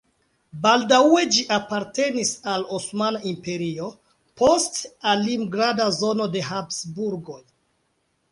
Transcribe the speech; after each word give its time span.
Baldaŭe 0.61 1.19
ĝi 1.35 1.41
apartenis 1.57 2.29
al 2.53 2.63
Osmana 2.77 3.21
Imperio, 3.33 3.91
poste 4.43 4.91
al 5.11 5.21
limgarda 5.27 5.87
zono 5.99 6.27
de 6.37 6.41
Habsburgoj. 6.49 7.41